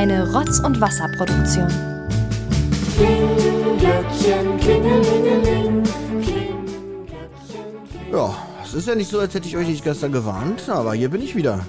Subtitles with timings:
[0.00, 1.68] Eine Rotz- und Wasserproduktion.
[8.10, 8.34] Ja,
[8.64, 11.20] es ist ja nicht so, als hätte ich euch nicht gestern gewarnt, aber hier bin
[11.20, 11.66] ich wieder.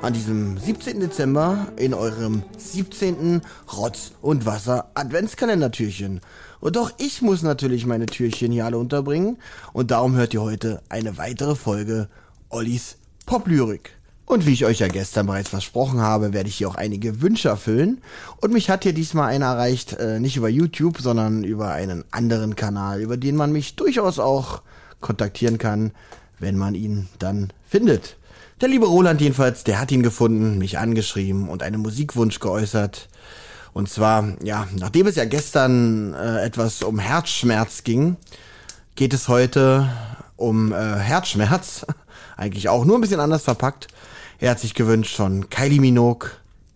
[0.00, 1.00] An diesem 17.
[1.00, 3.42] Dezember in eurem 17.
[3.68, 6.22] Rotz- und Wasser-Adventskalendertürchen.
[6.60, 9.36] Und auch ich muss natürlich meine Türchen hier alle unterbringen.
[9.74, 12.08] Und darum hört ihr heute eine weitere Folge
[12.48, 13.96] Ollis Poplyrik.
[14.26, 17.48] Und wie ich euch ja gestern bereits versprochen habe, werde ich hier auch einige Wünsche
[17.48, 18.02] erfüllen.
[18.40, 22.56] Und mich hat hier diesmal einer erreicht, äh, nicht über YouTube, sondern über einen anderen
[22.56, 24.62] Kanal, über den man mich durchaus auch
[25.00, 25.92] kontaktieren kann,
[26.40, 28.16] wenn man ihn dann findet.
[28.60, 33.08] Der liebe Roland jedenfalls, der hat ihn gefunden, mich angeschrieben und einen Musikwunsch geäußert.
[33.74, 38.16] Und zwar, ja, nachdem es ja gestern äh, etwas um Herzschmerz ging,
[38.96, 39.88] geht es heute
[40.36, 41.86] um äh, Herzschmerz.
[42.36, 43.88] Eigentlich auch nur ein bisschen anders verpackt.
[44.38, 46.30] Er hat sich gewünscht von Kylie Minogue,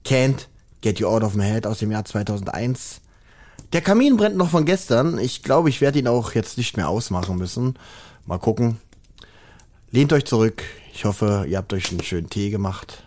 [0.05, 0.47] Can't
[0.81, 3.03] Get You Out of My Head aus dem Jahr 2001.
[3.73, 5.19] Der Kamin brennt noch von gestern.
[5.19, 7.79] Ich glaube, ich werde ihn auch jetzt nicht mehr ausmachen müssen.
[8.27, 8.79] Mal gucken.
[9.91, 10.63] Lehnt euch zurück.
[10.95, 13.05] Ich hoffe, ihr habt euch einen schönen Tee gemacht.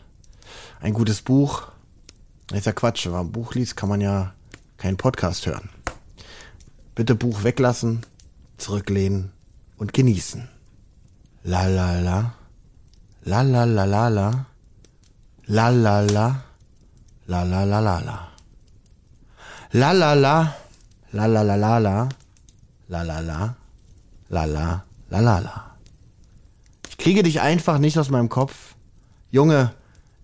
[0.80, 1.64] Ein gutes Buch.
[2.54, 3.06] Ist ja Quatsch.
[3.06, 4.34] Wenn man ein Buch liest, kann man ja
[4.78, 5.70] keinen Podcast hören.
[6.96, 8.06] Bitte Buch weglassen,
[8.58, 9.32] zurücklehnen
[9.78, 10.48] und genießen.
[11.44, 12.36] La la la.
[13.26, 14.46] La la la la la.
[15.48, 16.36] La la la.
[17.28, 18.30] La la la la la.
[19.72, 20.56] La la la.
[21.14, 22.10] La la la la la.
[22.90, 23.56] La la la.
[24.30, 25.76] La la la la la.
[26.90, 28.76] Ich kriege dich einfach nicht aus meinem Kopf.
[29.32, 29.74] Junge,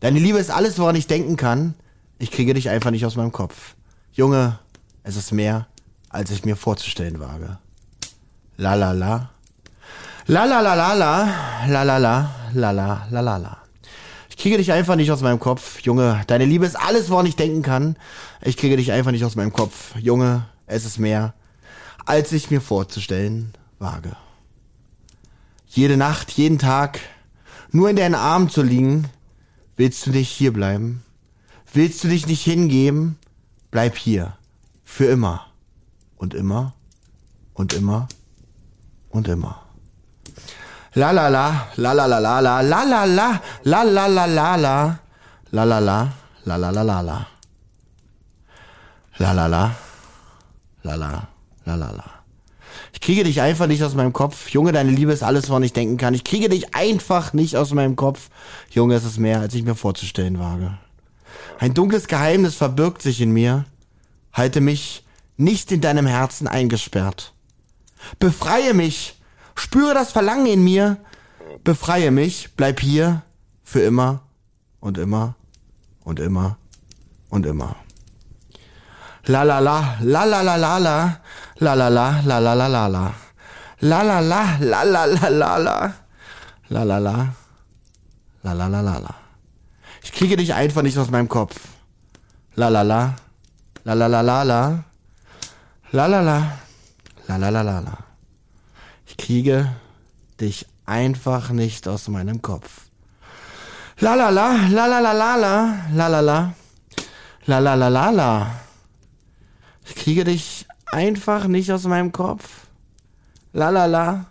[0.01, 1.75] deine Liebe ist alles, woran ich denken kann.
[2.17, 3.75] Ich kriege dich einfach nicht aus meinem Kopf.
[4.11, 4.59] Junge,
[5.03, 5.67] es ist mehr,
[6.09, 7.59] als ich mir vorzustellen wage.
[8.57, 9.29] La la la.
[10.27, 11.33] La la la la la.
[11.67, 12.38] La la la.
[12.53, 13.57] La la la la la.
[14.29, 15.81] Ich kriege dich einfach nicht aus meinem Kopf.
[15.81, 17.95] Junge, deine Liebe ist alles, woran ich denken kann.
[18.41, 19.95] Ich kriege dich einfach nicht aus meinem Kopf.
[19.97, 21.33] Junge, es ist mehr,
[22.05, 24.15] als ich mir vorzustellen wage.
[25.67, 26.99] Jede Nacht, jeden Tag,
[27.71, 29.09] nur in deinen Armen zu liegen,
[29.75, 31.03] willst du nicht hier bleiben?
[31.73, 33.17] Willst du dich nicht hingeben?
[33.71, 34.37] Bleib hier.
[34.83, 35.45] Für immer.
[36.15, 36.73] Und immer.
[37.53, 38.07] Und immer.
[39.09, 39.68] Und immer.
[40.99, 44.55] La la la, la la la la la, la la la, la la la la
[44.57, 44.99] la,
[45.53, 46.09] la la la,
[46.45, 47.27] la la la la la.
[49.17, 49.71] La la la,
[50.83, 51.27] la la,
[51.65, 52.03] la la la.
[52.91, 54.49] Ich kriege dich einfach nicht aus meinem Kopf.
[54.49, 56.13] Junge, deine Liebe ist alles, woran ich denken kann.
[56.13, 58.29] Ich kriege dich einfach nicht aus meinem Kopf.
[58.69, 60.77] Junge, es ist mehr, als ich mir vorzustellen wage.
[61.59, 63.63] Ein dunkles Geheimnis verbirgt sich in mir.
[64.33, 65.05] Halte mich
[65.37, 67.31] nicht in deinem Herzen eingesperrt.
[68.19, 69.15] Befreie mich.
[69.59, 70.97] Spüre das Verlangen in mir.
[71.65, 72.55] Befreie mich.
[72.55, 73.23] Bleib hier.
[73.63, 74.21] Für immer.
[74.79, 75.35] Und immer.
[76.05, 76.57] Und immer.
[77.29, 77.75] Und immer.
[79.25, 79.97] La la la.
[79.99, 81.19] La la la la la.
[81.59, 82.21] La la la.
[82.25, 83.13] La la la la la.
[83.81, 84.41] La la la.
[84.61, 85.93] La la la la la.
[86.69, 87.15] La la la.
[88.43, 89.15] La la la la la.
[90.01, 91.59] Ich kriege dich einfach nicht aus meinem Kopf.
[92.55, 93.15] La la la.
[93.83, 94.83] La la la la la.
[95.91, 96.37] La la la.
[97.27, 98.08] La la la la la.
[99.09, 99.75] Ich kriege
[100.39, 102.69] dich einfach nicht aus meinem Kopf.
[103.99, 104.55] La la la.
[104.69, 105.75] La la la la la.
[105.93, 106.53] La la la.
[107.47, 108.51] La la la la la.
[109.85, 112.67] Ich kriege dich einfach nicht aus meinem Kopf.
[113.51, 114.25] La la la.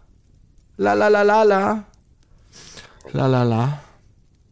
[0.77, 1.85] La la la la la.
[3.13, 3.79] La la la.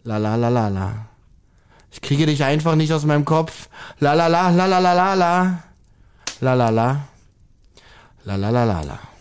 [0.03, 0.93] La la la la la.
[1.93, 3.69] Ich kriege dich einfach nicht aus meinem Kopf.
[4.01, 5.63] La la la la la la la la.
[6.41, 6.97] La la la.
[8.25, 9.16] La la la la la.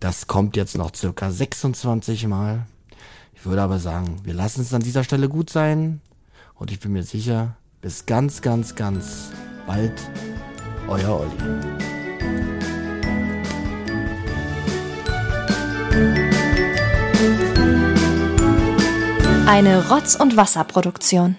[0.00, 2.66] Das kommt jetzt noch circa 26 Mal.
[3.34, 6.00] Ich würde aber sagen, wir lassen es an dieser Stelle gut sein.
[6.54, 9.30] Und ich bin mir sicher, bis ganz, ganz, ganz
[9.66, 9.92] bald.
[10.86, 11.30] Euer Olli.
[19.46, 21.36] Eine Rotz- und Wasserproduktion.